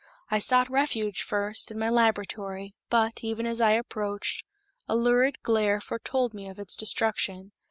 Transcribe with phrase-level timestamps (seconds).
[0.31, 4.43] I sought refuge, first, in my laboratory, but, even as I approached,
[4.87, 7.51] a lurid glare foretold me of its destruction.